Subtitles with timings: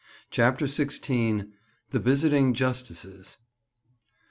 [0.31, 1.51] CHAPTER XVI.
[1.91, 3.37] THE VISITING JUSTICES.